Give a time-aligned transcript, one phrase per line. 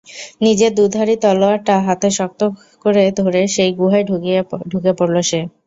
[0.41, 2.41] নিজের দুধারি তলোয়ারটা হাতে শক্ত
[2.85, 4.05] করে ধরে সেই গুহায়
[4.71, 5.39] ঢুকে পড়ল সে।